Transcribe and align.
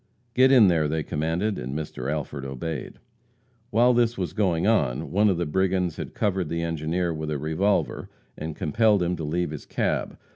"Get 0.33 0.51
in 0.51 0.67
there!" 0.67 0.87
they 0.87 1.03
commanded, 1.03 1.59
and 1.59 1.77
Mr. 1.77 2.11
Alford 2.11 2.43
obeyed. 2.43 2.97
While 3.69 3.93
this 3.93 4.17
was 4.17 4.33
going 4.33 4.65
on, 4.65 5.11
one 5.11 5.29
of 5.29 5.37
the 5.37 5.45
brigands 5.45 5.97
had 5.97 6.15
covered 6.15 6.49
the 6.49 6.63
engineer 6.63 7.13
with 7.13 7.29
a 7.29 7.37
revolver, 7.37 8.09
and 8.35 8.55
compelled 8.55 9.03
him 9.03 9.15
to 9.17 9.23
leave 9.23 9.51
his 9.51 9.67
cab. 9.67 10.17